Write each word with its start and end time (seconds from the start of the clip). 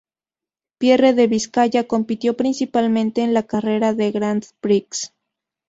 Pierre 0.79 1.13
de 1.13 1.27
Vizcaya 1.27 1.85
compitió 1.87 2.35
principalmente 2.35 3.21
en 3.21 3.35
la 3.35 3.43
carrera 3.43 3.93
de 3.93 4.11
Grand 4.11 4.43
Prix. 4.59 5.13